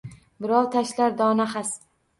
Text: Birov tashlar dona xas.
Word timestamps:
Birov 0.45 0.71
tashlar 0.77 1.17
dona 1.23 1.51
xas. 1.57 1.75